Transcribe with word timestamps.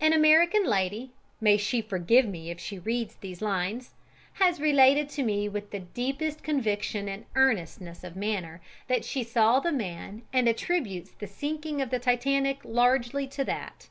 An 0.00 0.14
American 0.14 0.64
lady 0.64 1.12
may 1.42 1.58
she 1.58 1.82
forgive 1.82 2.24
me 2.24 2.48
if 2.50 2.58
she 2.58 2.78
reads 2.78 3.16
these 3.16 3.42
lines! 3.42 3.90
has 4.40 4.62
related 4.62 5.10
to 5.10 5.22
me 5.22 5.46
with 5.46 5.72
the 5.72 5.80
deepest 5.80 6.42
conviction 6.42 7.06
and 7.06 7.26
earnestness 7.34 8.02
of 8.02 8.16
manner 8.16 8.62
that 8.86 9.04
she 9.04 9.22
saw 9.22 9.60
the 9.60 9.70
man 9.70 10.22
and 10.32 10.48
attributes 10.48 11.10
the 11.10 11.26
sinking 11.26 11.82
of 11.82 11.90
the 11.90 11.98
Titanic 11.98 12.60
largely 12.64 13.26
to 13.26 13.44
that. 13.44 13.90